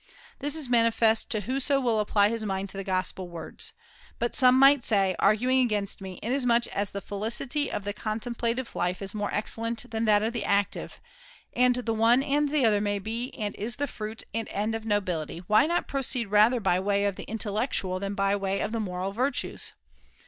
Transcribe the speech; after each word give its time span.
This 0.39 0.55
is 0.55 0.67
manifest 0.67 1.29
to 1.29 1.41
whoso 1.41 1.79
will 1.79 1.99
apply 1.99 2.29
his 2.29 2.43
mind 2.43 2.69
to 2.71 2.77
the 2.77 2.83
Gospel 2.83 3.27
words. 3.29 3.73
But 4.17 4.35
some 4.35 4.57
might 4.57 4.83
say, 4.83 5.15
arguing 5.19 5.59
against 5.59 6.01
me: 6.01 6.19
Inasmuch 6.23 6.65
as 6.69 6.89
the 6.89 7.01
felicity 7.01 7.71
of 7.71 7.83
the 7.83 7.93
contemplative 7.93 8.75
life 8.75 8.99
is 9.03 9.13
more 9.13 9.31
excellent 9.31 9.91
than 9.91 10.05
that 10.05 10.23
of 10.23 10.33
the 10.33 10.43
active, 10.43 10.99
and 11.55 11.75
the 11.75 11.93
one 11.93 12.23
and 12.23 12.49
the 12.49 12.65
other 12.65 12.81
may 12.81 12.97
be 12.97 13.29
and 13.37 13.53
is 13.57 13.75
the 13.75 13.85
fruit 13.85 14.23
and 14.33 14.49
end 14.49 14.73
of 14.73 14.85
nobility, 14.87 15.43
why 15.45 15.67
not 15.67 15.87
proceed 15.87 16.25
rather 16.29 16.59
by 16.59 16.79
way 16.79 17.05
of 17.05 17.15
the 17.15 17.25
intellectual 17.29 17.99
than 17.99 18.15
by 18.15 18.35
way 18.35 18.59
of 18.59 18.71
the 18.71 18.79
moral 18.79 19.13
virtues 19.13 19.73